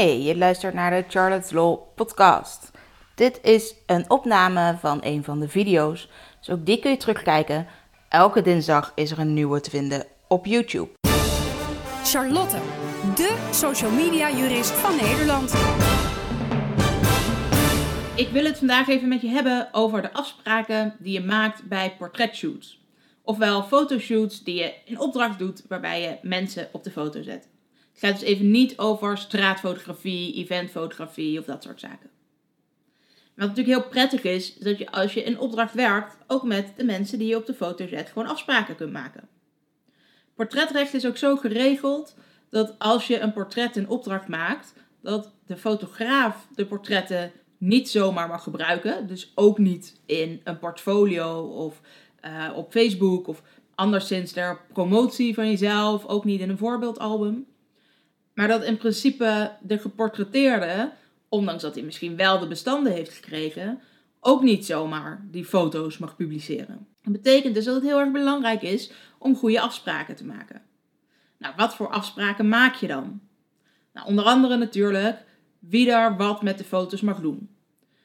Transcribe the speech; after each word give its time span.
Hey, 0.00 0.22
je 0.22 0.36
luistert 0.36 0.74
naar 0.74 0.90
de 0.90 1.04
Charlotte's 1.08 1.50
Law 1.50 1.78
podcast. 1.94 2.70
Dit 3.14 3.40
is 3.42 3.74
een 3.86 4.10
opname 4.10 4.76
van 4.78 4.98
een 5.02 5.24
van 5.24 5.40
de 5.40 5.48
video's, 5.48 6.08
dus 6.38 6.50
ook 6.50 6.66
die 6.66 6.78
kun 6.78 6.90
je 6.90 6.96
terugkijken. 6.96 7.66
Elke 8.08 8.42
dinsdag 8.42 8.92
is 8.94 9.10
er 9.10 9.18
een 9.18 9.34
nieuwe 9.34 9.60
te 9.60 9.70
vinden 9.70 10.06
op 10.28 10.46
YouTube. 10.46 10.88
Charlotte, 12.04 12.56
de 13.14 13.48
social 13.50 13.90
media 13.90 14.30
jurist 14.30 14.70
van 14.70 14.96
Nederland. 14.96 15.52
Ik 18.16 18.28
wil 18.28 18.44
het 18.44 18.58
vandaag 18.58 18.88
even 18.88 19.08
met 19.08 19.20
je 19.20 19.28
hebben 19.28 19.68
over 19.72 20.02
de 20.02 20.12
afspraken 20.12 20.96
die 20.98 21.12
je 21.12 21.24
maakt 21.24 21.68
bij 21.68 21.94
portretshoots. 21.98 22.80
Ofwel 23.22 23.62
fotoshoots 23.62 24.44
die 24.44 24.54
je 24.54 24.74
in 24.84 25.00
opdracht 25.00 25.38
doet 25.38 25.64
waarbij 25.68 26.00
je 26.00 26.18
mensen 26.22 26.68
op 26.72 26.84
de 26.84 26.90
foto 26.90 27.22
zet. 27.22 27.49
Het 28.00 28.10
gaat 28.10 28.20
dus 28.20 28.28
even 28.28 28.50
niet 28.50 28.78
over 28.78 29.18
straatfotografie, 29.18 30.34
eventfotografie 30.34 31.38
of 31.38 31.44
dat 31.44 31.62
soort 31.62 31.80
zaken. 31.80 32.10
Wat 33.34 33.48
natuurlijk 33.48 33.78
heel 33.78 33.88
prettig 33.88 34.22
is, 34.22 34.54
is 34.54 34.64
dat 34.64 34.78
je 34.78 34.90
als 34.90 35.14
je 35.14 35.22
in 35.22 35.38
opdracht 35.38 35.74
werkt, 35.74 36.16
ook 36.26 36.42
met 36.42 36.72
de 36.76 36.84
mensen 36.84 37.18
die 37.18 37.28
je 37.28 37.36
op 37.36 37.46
de 37.46 37.54
foto 37.54 37.86
zet, 37.86 38.08
gewoon 38.08 38.28
afspraken 38.28 38.76
kunt 38.76 38.92
maken. 38.92 39.28
Portretrecht 40.34 40.94
is 40.94 41.06
ook 41.06 41.16
zo 41.16 41.36
geregeld 41.36 42.14
dat 42.50 42.74
als 42.78 43.06
je 43.06 43.20
een 43.20 43.32
portret 43.32 43.76
in 43.76 43.88
opdracht 43.88 44.28
maakt, 44.28 44.72
dat 45.02 45.32
de 45.46 45.56
fotograaf 45.56 46.46
de 46.54 46.66
portretten 46.66 47.32
niet 47.58 47.88
zomaar 47.88 48.28
mag 48.28 48.42
gebruiken. 48.42 49.06
Dus 49.06 49.32
ook 49.34 49.58
niet 49.58 50.00
in 50.06 50.40
een 50.44 50.58
portfolio 50.58 51.40
of 51.40 51.80
uh, 52.24 52.56
op 52.56 52.72
Facebook 52.72 53.28
of 53.28 53.42
anderszins 53.74 54.32
ter 54.32 54.60
promotie 54.72 55.34
van 55.34 55.46
jezelf, 55.46 56.06
ook 56.06 56.24
niet 56.24 56.40
in 56.40 56.50
een 56.50 56.58
voorbeeldalbum. 56.58 57.46
Maar 58.40 58.48
dat 58.48 58.64
in 58.64 58.76
principe 58.76 59.52
de 59.62 59.78
geportretteerde, 59.78 60.92
ondanks 61.28 61.62
dat 61.62 61.74
hij 61.74 61.84
misschien 61.84 62.16
wel 62.16 62.38
de 62.38 62.46
bestanden 62.46 62.92
heeft 62.92 63.14
gekregen, 63.14 63.80
ook 64.20 64.42
niet 64.42 64.66
zomaar 64.66 65.26
die 65.30 65.44
foto's 65.44 65.98
mag 65.98 66.16
publiceren. 66.16 66.86
Dat 67.02 67.12
betekent 67.12 67.54
dus 67.54 67.64
dat 67.64 67.74
het 67.74 67.84
heel 67.84 67.98
erg 67.98 68.10
belangrijk 68.10 68.62
is 68.62 68.92
om 69.18 69.36
goede 69.36 69.60
afspraken 69.60 70.16
te 70.16 70.24
maken. 70.24 70.62
Nou, 71.38 71.54
wat 71.56 71.74
voor 71.74 71.88
afspraken 71.88 72.48
maak 72.48 72.74
je 72.74 72.86
dan? 72.86 73.20
Nou, 73.92 74.06
onder 74.06 74.24
andere 74.24 74.56
natuurlijk 74.56 75.24
wie 75.58 75.92
er 75.92 76.16
wat 76.16 76.42
met 76.42 76.58
de 76.58 76.64
foto's 76.64 77.00
mag 77.00 77.20
doen. 77.20 77.48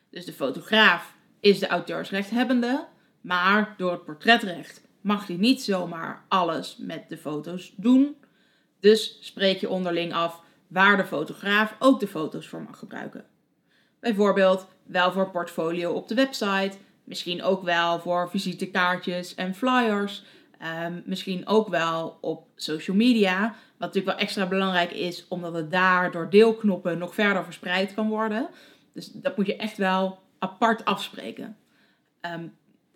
Dus 0.09 0.25
de 0.25 0.33
fotograaf 0.33 1.13
is 1.39 1.59
de 1.59 1.67
auteursrechthebbende, 1.67 2.85
maar 3.21 3.73
door 3.77 3.91
het 3.91 4.05
portretrecht 4.05 4.81
mag 5.01 5.27
hij 5.27 5.35
niet 5.35 5.61
zomaar 5.61 6.23
alles 6.27 6.77
met 6.79 7.09
de 7.09 7.17
foto's 7.17 7.73
doen. 7.75 8.15
Dus 8.79 9.17
spreek 9.21 9.59
je 9.59 9.69
onderling 9.69 10.13
af 10.13 10.41
waar 10.67 10.97
de 10.97 11.05
fotograaf 11.05 11.75
ook 11.79 11.99
de 11.99 12.07
foto's 12.07 12.47
voor 12.47 12.61
mag 12.61 12.79
gebruiken. 12.79 13.25
Bijvoorbeeld 13.99 14.67
wel 14.83 15.11
voor 15.11 15.31
portfolio 15.31 15.91
op 15.91 16.07
de 16.07 16.15
website, 16.15 16.77
misschien 17.03 17.43
ook 17.43 17.63
wel 17.63 17.99
voor 17.99 18.29
visitekaartjes 18.29 19.35
en 19.35 19.55
flyers, 19.55 20.23
um, 20.85 21.03
misschien 21.05 21.47
ook 21.47 21.67
wel 21.67 22.17
op 22.21 22.47
social 22.55 22.97
media, 22.97 23.41
wat 23.41 23.55
natuurlijk 23.77 24.17
wel 24.17 24.25
extra 24.25 24.47
belangrijk 24.47 24.91
is 24.91 25.27
omdat 25.27 25.53
het 25.53 25.71
daar 25.71 26.11
door 26.11 26.29
deelknoppen 26.29 26.97
nog 26.97 27.13
verder 27.13 27.43
verspreid 27.43 27.93
kan 27.93 28.09
worden. 28.09 28.49
Dus 28.93 29.11
dat 29.11 29.37
moet 29.37 29.45
je 29.45 29.55
echt 29.55 29.77
wel 29.77 30.19
apart 30.39 30.85
afspreken. 30.85 31.57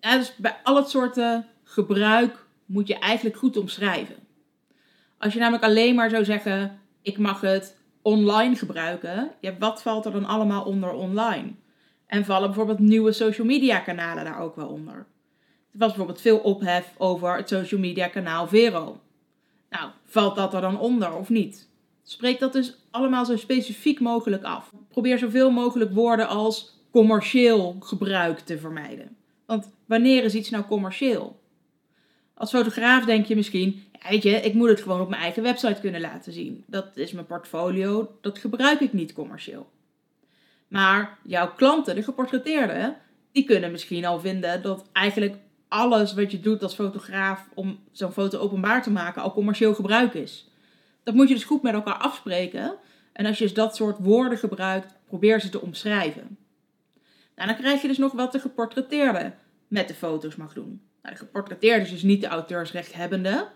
Ja, 0.00 0.16
dus 0.16 0.36
bij 0.36 0.56
al 0.62 0.76
het 0.76 0.88
soorten 0.88 1.46
gebruik 1.62 2.44
moet 2.66 2.88
je 2.88 2.98
eigenlijk 2.98 3.36
goed 3.36 3.56
omschrijven. 3.56 4.16
Als 5.20 5.32
je 5.32 5.38
namelijk 5.38 5.64
alleen 5.64 5.94
maar 5.94 6.10
zou 6.10 6.24
zeggen: 6.24 6.80
ik 7.02 7.18
mag 7.18 7.40
het 7.40 7.78
online 8.02 8.56
gebruiken, 8.56 9.30
wat 9.58 9.82
valt 9.82 10.04
er 10.04 10.12
dan 10.12 10.24
allemaal 10.24 10.64
onder 10.64 10.92
online? 10.92 11.52
En 12.06 12.24
vallen 12.24 12.48
bijvoorbeeld 12.48 12.78
nieuwe 12.78 13.12
social 13.12 13.46
media 13.46 13.78
kanalen 13.78 14.24
daar 14.24 14.40
ook 14.40 14.56
wel 14.56 14.68
onder? 14.68 14.94
Er 15.72 15.78
was 15.78 15.88
bijvoorbeeld 15.88 16.20
veel 16.20 16.38
ophef 16.38 16.94
over 16.98 17.36
het 17.36 17.48
social 17.48 17.80
media 17.80 18.08
kanaal 18.08 18.48
Vero. 18.48 19.00
Nou, 19.70 19.90
valt 20.04 20.36
dat 20.36 20.54
er 20.54 20.60
dan 20.60 20.78
onder 20.78 21.12
of 21.12 21.28
niet? 21.28 21.68
Spreek 22.02 22.38
dat 22.38 22.52
dus 22.52 22.76
allemaal 22.90 23.24
zo 23.24 23.36
specifiek 23.36 24.00
mogelijk 24.00 24.44
af. 24.44 24.72
Probeer 24.88 25.18
zoveel 25.18 25.50
mogelijk 25.50 25.92
woorden 25.92 26.28
als 26.28 26.78
commercieel 26.90 27.76
gebruik 27.80 28.38
te 28.38 28.58
vermijden. 28.58 29.16
Want 29.46 29.70
wanneer 29.86 30.24
is 30.24 30.34
iets 30.34 30.50
nou 30.50 30.64
commercieel? 30.64 31.39
Als 32.40 32.50
fotograaf 32.50 33.04
denk 33.04 33.26
je 33.26 33.36
misschien, 33.36 33.82
weet 34.08 34.22
je, 34.22 34.30
ik 34.30 34.54
moet 34.54 34.68
het 34.68 34.80
gewoon 34.80 35.00
op 35.00 35.08
mijn 35.08 35.22
eigen 35.22 35.42
website 35.42 35.80
kunnen 35.80 36.00
laten 36.00 36.32
zien. 36.32 36.64
Dat 36.66 36.96
is 36.96 37.12
mijn 37.12 37.26
portfolio, 37.26 38.16
dat 38.20 38.38
gebruik 38.38 38.80
ik 38.80 38.92
niet 38.92 39.12
commercieel. 39.12 39.70
Maar 40.68 41.18
jouw 41.24 41.54
klanten, 41.54 41.94
de 41.94 42.02
geportretteerden, 42.02 42.96
die 43.32 43.44
kunnen 43.44 43.70
misschien 43.70 44.04
al 44.04 44.20
vinden 44.20 44.62
dat 44.62 44.88
eigenlijk 44.92 45.36
alles 45.68 46.14
wat 46.14 46.30
je 46.30 46.40
doet 46.40 46.62
als 46.62 46.74
fotograaf 46.74 47.48
om 47.54 47.78
zo'n 47.92 48.12
foto 48.12 48.38
openbaar 48.38 48.82
te 48.82 48.90
maken 48.90 49.22
al 49.22 49.32
commercieel 49.32 49.74
gebruik 49.74 50.14
is. 50.14 50.50
Dat 51.02 51.14
moet 51.14 51.28
je 51.28 51.34
dus 51.34 51.44
goed 51.44 51.62
met 51.62 51.74
elkaar 51.74 51.98
afspreken. 51.98 52.74
En 53.12 53.26
als 53.26 53.38
je 53.38 53.52
dat 53.52 53.76
soort 53.76 53.98
woorden 53.98 54.38
gebruikt, 54.38 54.94
probeer 55.06 55.40
ze 55.40 55.48
te 55.48 55.60
omschrijven. 55.60 56.36
Nou, 57.36 57.48
dan 57.48 57.56
krijg 57.56 57.82
je 57.82 57.88
dus 57.88 57.98
nog 57.98 58.12
wat 58.12 58.32
de 58.32 58.40
geportretteerde 58.40 59.32
met 59.68 59.88
de 59.88 59.94
foto's 59.94 60.36
mag 60.36 60.52
doen. 60.52 60.89
Nou, 61.02 61.14
de 61.14 61.20
geportretteerde 61.20 61.84
is 61.84 61.90
dus 61.90 62.02
niet 62.02 62.20
de 62.20 62.26
auteursrechthebbende, 62.26 63.48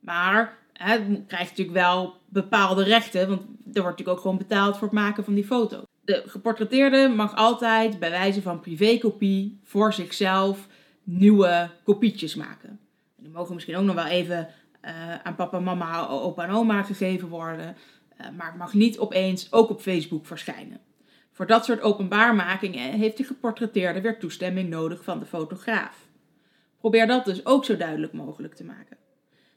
maar 0.00 0.58
hè, 0.72 0.96
krijgt 1.26 1.50
natuurlijk 1.50 1.76
wel 1.78 2.16
bepaalde 2.28 2.82
rechten, 2.84 3.28
want 3.28 3.40
er 3.40 3.46
wordt 3.62 3.74
natuurlijk 3.74 4.08
ook 4.08 4.20
gewoon 4.20 4.38
betaald 4.38 4.76
voor 4.76 4.88
het 4.88 4.96
maken 4.96 5.24
van 5.24 5.34
die 5.34 5.44
foto. 5.44 5.82
De 6.04 6.22
geportretteerde 6.26 7.08
mag 7.08 7.36
altijd 7.36 7.98
bij 7.98 8.10
wijze 8.10 8.42
van 8.42 8.60
privékopie 8.60 9.60
voor 9.62 9.92
zichzelf 9.92 10.66
nieuwe 11.02 11.70
kopietjes 11.84 12.34
maken. 12.34 12.68
En 13.16 13.24
die 13.24 13.32
mogen 13.32 13.54
misschien 13.54 13.76
ook 13.76 13.84
nog 13.84 13.94
wel 13.94 14.06
even 14.06 14.48
uh, 14.84 15.14
aan 15.22 15.34
papa, 15.34 15.58
mama, 15.58 16.08
opa 16.08 16.44
en 16.44 16.50
oma 16.50 16.82
gegeven 16.82 17.28
worden, 17.28 17.76
uh, 18.20 18.26
maar 18.36 18.46
het 18.46 18.56
mag 18.56 18.74
niet 18.74 18.98
opeens 18.98 19.52
ook 19.52 19.70
op 19.70 19.80
Facebook 19.80 20.26
verschijnen. 20.26 20.80
Voor 21.32 21.46
dat 21.46 21.64
soort 21.64 21.80
openbaarmakingen 21.80 22.92
heeft 22.92 23.16
de 23.16 23.24
geportretteerde 23.24 24.00
weer 24.00 24.18
toestemming 24.18 24.68
nodig 24.68 25.04
van 25.04 25.18
de 25.18 25.26
fotograaf. 25.26 26.07
Probeer 26.78 27.06
dat 27.06 27.24
dus 27.24 27.46
ook 27.46 27.64
zo 27.64 27.76
duidelijk 27.76 28.12
mogelijk 28.12 28.54
te 28.54 28.64
maken. 28.64 28.96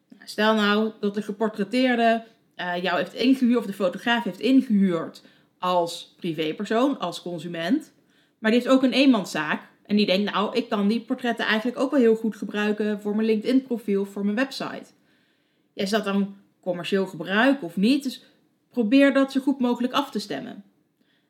Nou, 0.10 0.22
stel 0.26 0.56
nou 0.56 0.92
dat 1.00 1.14
de 1.14 1.22
geportretteerde 1.22 2.24
uh, 2.58 2.84
jou 2.84 2.98
heeft 2.98 3.14
ingehuurd, 3.14 3.58
of 3.58 3.66
de 3.66 3.74
fotograaf 3.74 4.24
heeft 4.24 4.40
ingehuurd 4.40 5.22
als 5.60 6.16
privépersoon, 6.18 7.00
als 7.00 7.22
consument, 7.22 7.94
maar 8.40 8.52
die 8.52 8.60
heeft 8.60 8.72
ook 8.72 8.84
een 8.84 8.94
eenmanszaak 8.94 9.70
en 9.86 9.96
die 9.96 10.06
denkt, 10.06 10.32
nou, 10.32 10.56
ik 10.56 10.70
kan 10.70 10.88
die 10.88 11.02
portretten 11.02 11.46
eigenlijk 11.46 11.80
ook 11.80 11.92
wel 11.92 12.00
heel 12.00 12.16
goed 12.16 12.36
gebruiken 12.36 13.02
voor 13.02 13.16
mijn 13.16 13.28
LinkedIn-profiel, 13.28 14.06
voor 14.06 14.24
mijn 14.24 14.36
website. 14.36 14.86
Is 15.74 15.90
dat 15.90 16.04
dan 16.04 16.36
commercieel 16.62 17.06
gebruik 17.06 17.64
of 17.64 17.76
niet? 17.76 18.04
Dus 18.04 18.24
probeer 18.70 19.14
dat 19.14 19.32
zo 19.32 19.42
goed 19.42 19.60
mogelijk 19.60 19.94
af 19.94 20.12
te 20.12 20.20
stemmen. 20.20 20.64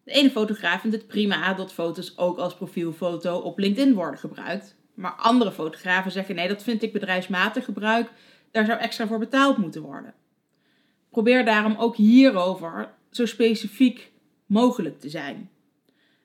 De 0.03 0.11
ene 0.11 0.29
fotograaf 0.29 0.81
vindt 0.81 0.95
het 0.95 1.07
prima 1.07 1.53
dat 1.53 1.73
foto's 1.73 2.17
ook 2.17 2.37
als 2.37 2.55
profielfoto 2.55 3.37
op 3.37 3.59
LinkedIn 3.59 3.93
worden 3.93 4.19
gebruikt. 4.19 4.75
Maar 4.93 5.11
andere 5.11 5.51
fotografen 5.51 6.11
zeggen 6.11 6.35
nee, 6.35 6.47
dat 6.47 6.63
vind 6.63 6.83
ik 6.83 6.93
bedrijfsmatig 6.93 7.65
gebruik. 7.65 8.11
Daar 8.51 8.65
zou 8.65 8.79
extra 8.79 9.07
voor 9.07 9.19
betaald 9.19 9.57
moeten 9.57 9.81
worden. 9.81 10.13
Probeer 11.09 11.45
daarom 11.45 11.75
ook 11.77 11.95
hierover 11.95 12.89
zo 13.11 13.25
specifiek 13.25 14.11
mogelijk 14.45 14.99
te 14.99 15.09
zijn. 15.09 15.49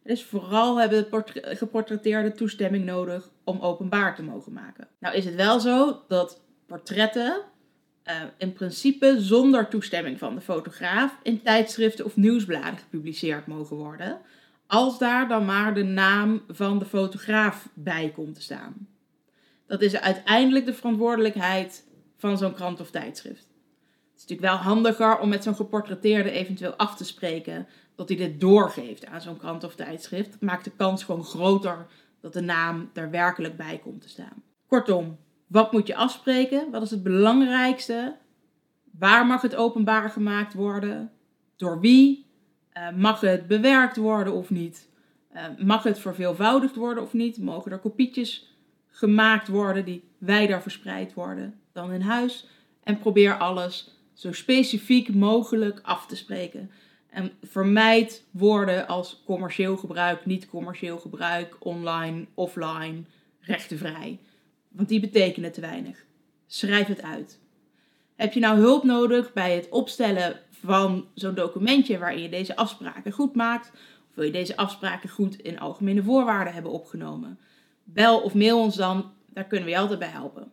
Dus 0.02 0.24
vooral 0.24 0.80
hebben 0.80 1.10
de 1.10 1.32
geportretteerde 1.56 2.32
toestemming 2.32 2.84
nodig 2.84 3.30
om 3.44 3.60
openbaar 3.60 4.14
te 4.14 4.22
mogen 4.22 4.52
maken. 4.52 4.88
Nou 4.98 5.14
is 5.16 5.24
het 5.24 5.34
wel 5.34 5.60
zo 5.60 6.02
dat 6.08 6.40
portretten 6.66 7.42
uh, 8.04 8.22
in 8.38 8.52
principe 8.52 9.16
zonder 9.18 9.68
toestemming 9.68 10.18
van 10.18 10.34
de 10.34 10.40
fotograaf 10.40 11.18
in 11.22 11.42
tijdschriften 11.42 12.04
of 12.04 12.16
nieuwsbladen 12.16 12.78
gepubliceerd 12.78 13.46
mogen 13.46 13.76
worden, 13.76 14.20
als 14.66 14.98
daar 14.98 15.28
dan 15.28 15.44
maar 15.44 15.74
de 15.74 15.82
naam 15.82 16.42
van 16.48 16.78
de 16.78 16.84
fotograaf 16.84 17.68
bij 17.74 18.10
komt 18.14 18.34
te 18.34 18.42
staan. 18.42 18.88
Dat 19.66 19.82
is 19.82 19.96
uiteindelijk 19.96 20.66
de 20.66 20.74
verantwoordelijkheid 20.74 21.86
van 22.16 22.38
zo'n 22.38 22.54
krant 22.54 22.80
of 22.80 22.90
tijdschrift. 22.90 23.46
Het 24.12 24.24
is 24.24 24.30
natuurlijk 24.30 24.48
wel 24.48 24.72
handiger 24.72 25.18
om 25.18 25.28
met 25.28 25.42
zo'n 25.42 25.54
geportretteerde 25.54 26.30
eventueel 26.30 26.74
af 26.74 26.96
te 26.96 27.04
spreken 27.04 27.66
dat 27.94 28.08
hij 28.08 28.18
dit 28.18 28.40
doorgeeft 28.40 29.06
aan 29.06 29.20
zo'n 29.20 29.36
krant 29.36 29.64
of 29.64 29.74
tijdschrift. 29.74 30.30
Dat 30.30 30.40
maakt 30.40 30.64
de 30.64 30.72
kans 30.76 31.04
gewoon 31.04 31.24
groter 31.24 31.86
dat 32.20 32.32
de 32.32 32.40
naam 32.40 32.90
er 32.94 33.10
werkelijk 33.10 33.56
bij 33.56 33.78
komt 33.78 34.02
te 34.02 34.08
staan. 34.08 34.42
Kortom, 34.66 35.18
wat 35.46 35.72
moet 35.72 35.86
je 35.86 35.94
afspreken? 35.94 36.70
Wat 36.70 36.82
is 36.82 36.90
het 36.90 37.02
belangrijkste? 37.02 38.16
Waar 38.98 39.26
mag 39.26 39.42
het 39.42 39.54
openbaar 39.54 40.10
gemaakt 40.10 40.54
worden? 40.54 41.12
Door 41.56 41.80
wie? 41.80 42.25
Uh, 42.76 42.90
mag 42.96 43.20
het 43.20 43.46
bewerkt 43.46 43.96
worden 43.96 44.32
of 44.32 44.50
niet? 44.50 44.88
Uh, 45.34 45.42
mag 45.58 45.82
het 45.82 45.98
verveelvoudigd 45.98 46.76
worden 46.76 47.02
of 47.02 47.12
niet? 47.12 47.38
Mogen 47.38 47.72
er 47.72 47.78
kopietjes 47.78 48.56
gemaakt 48.88 49.48
worden 49.48 49.84
die 49.84 50.02
wijder 50.18 50.62
verspreid 50.62 51.14
worden 51.14 51.60
dan 51.72 51.92
in 51.92 52.00
huis? 52.00 52.48
En 52.82 52.98
probeer 52.98 53.38
alles 53.38 53.94
zo 54.12 54.32
specifiek 54.32 55.14
mogelijk 55.14 55.80
af 55.82 56.06
te 56.06 56.16
spreken. 56.16 56.70
En 57.10 57.32
vermijd 57.42 58.24
woorden 58.30 58.86
als 58.86 59.22
commercieel 59.26 59.76
gebruik, 59.76 60.26
niet 60.26 60.46
commercieel 60.46 60.98
gebruik, 60.98 61.56
online, 61.58 62.26
offline, 62.34 63.02
rechtenvrij. 63.40 64.18
Want 64.68 64.88
die 64.88 65.00
betekenen 65.00 65.52
te 65.52 65.60
weinig. 65.60 66.04
Schrijf 66.46 66.86
het 66.86 67.02
uit. 67.02 67.38
Heb 68.16 68.32
je 68.32 68.40
nou 68.40 68.58
hulp 68.58 68.84
nodig 68.84 69.32
bij 69.32 69.54
het 69.54 69.68
opstellen 69.68 70.40
van 70.50 71.08
zo'n 71.14 71.34
documentje 71.34 71.98
waarin 71.98 72.22
je 72.22 72.28
deze 72.28 72.56
afspraken 72.56 73.12
goed 73.12 73.34
maakt? 73.34 73.70
Of 74.08 74.14
wil 74.14 74.24
je 74.24 74.30
deze 74.30 74.56
afspraken 74.56 75.08
goed 75.08 75.36
in 75.36 75.58
algemene 75.58 76.02
voorwaarden 76.02 76.52
hebben 76.52 76.72
opgenomen? 76.72 77.38
Bel 77.84 78.20
of 78.20 78.34
mail 78.34 78.60
ons 78.60 78.76
dan, 78.76 79.12
daar 79.32 79.44
kunnen 79.44 79.66
we 79.66 79.72
je 79.72 79.78
altijd 79.78 79.98
bij 79.98 80.08
helpen. 80.08 80.52